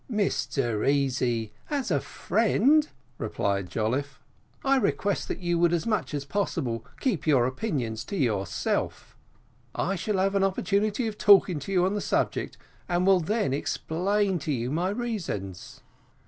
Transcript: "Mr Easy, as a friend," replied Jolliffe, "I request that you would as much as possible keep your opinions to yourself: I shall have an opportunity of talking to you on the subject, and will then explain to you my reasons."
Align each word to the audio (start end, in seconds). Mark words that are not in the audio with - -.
"Mr 0.09 0.89
Easy, 0.89 1.53
as 1.69 1.91
a 1.91 1.99
friend," 1.99 2.89
replied 3.19 3.69
Jolliffe, 3.69 4.19
"I 4.65 4.77
request 4.77 5.27
that 5.27 5.41
you 5.41 5.59
would 5.59 5.71
as 5.73 5.85
much 5.85 6.15
as 6.15 6.25
possible 6.25 6.83
keep 6.99 7.27
your 7.27 7.45
opinions 7.45 8.03
to 8.05 8.17
yourself: 8.17 9.15
I 9.75 9.95
shall 9.95 10.17
have 10.17 10.33
an 10.33 10.43
opportunity 10.43 11.05
of 11.05 11.19
talking 11.19 11.59
to 11.59 11.71
you 11.71 11.85
on 11.85 11.93
the 11.93 12.01
subject, 12.01 12.57
and 12.89 13.05
will 13.05 13.19
then 13.19 13.53
explain 13.53 14.39
to 14.39 14.51
you 14.51 14.71
my 14.71 14.89
reasons." 14.89 15.81